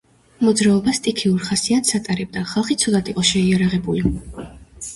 მოძრაობა 0.45 0.93
სტიქიურ 0.99 1.43
ხასიათს 1.49 1.99
ატარებდა, 1.99 2.45
ხალხი 2.55 2.79
ცუდად 2.85 3.13
იყო 3.15 3.29
შეიარაღებული. 3.35 4.17